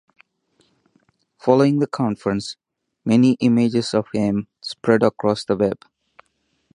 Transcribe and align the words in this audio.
Following 1.37 1.77
the 1.77 1.85
conference, 1.85 2.57
many 3.05 3.33
images 3.33 3.93
of 3.93 4.07
him 4.11 4.47
spread 4.59 5.03
across 5.03 5.45
the 5.45 5.55
Web. 5.55 5.85